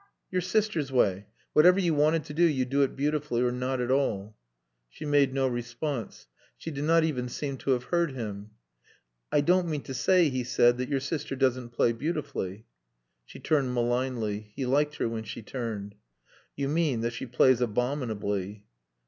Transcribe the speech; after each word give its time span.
"Your 0.31 0.41
sister's 0.41 0.91
way. 0.91 1.27
Whatever 1.53 1.79
you 1.79 1.93
wanted 1.93 2.23
to 2.23 2.33
do 2.33 2.41
you'd 2.43 2.71
do 2.71 2.81
it 2.81 2.95
beautifully 2.95 3.43
or 3.43 3.51
not 3.51 3.79
at 3.79 3.91
all." 3.91 4.35
She 4.89 5.05
made 5.05 5.31
no 5.31 5.47
response. 5.47 6.25
She 6.57 6.71
did 6.71 6.85
not 6.85 7.03
even 7.03 7.29
seem 7.29 7.57
to 7.57 7.69
have 7.73 7.83
heard 7.83 8.13
him. 8.13 8.49
"I 9.31 9.41
don't 9.41 9.67
mean 9.69 9.83
to 9.83 9.93
say," 9.93 10.29
he 10.29 10.43
said, 10.43 10.79
"that 10.79 10.89
your 10.89 11.01
sister 11.01 11.35
doesn't 11.35 11.69
play 11.69 11.91
beautifully." 11.91 12.65
She 13.25 13.39
turned 13.39 13.75
malignly. 13.75 14.51
He 14.55 14.65
liked 14.65 14.95
her 14.95 15.07
when 15.07 15.23
she 15.23 15.43
turned. 15.43 15.93
"You 16.55 16.67
mean 16.67 17.01
that 17.01 17.13
she 17.13 17.27
plays 17.27 17.61
abominably." 17.61 18.65